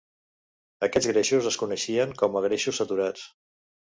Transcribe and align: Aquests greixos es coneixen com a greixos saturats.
Aquests 0.87 1.09
greixos 1.11 1.49
es 1.51 1.59
coneixen 1.65 2.15
com 2.21 2.39
a 2.39 2.43
greixos 2.47 2.83
saturats. 2.83 3.29